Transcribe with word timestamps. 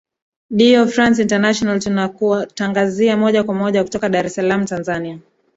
dio 0.49 0.87
france 0.87 1.21
international 1.21 1.79
tunakutangazia 1.79 3.17
moja 3.17 3.43
kwa 3.43 3.55
moja 3.55 3.83
kutoka 3.83 4.09
dar 4.09 4.25
es 4.25 4.35
saalm 4.35 4.65
tanzania 4.65 5.19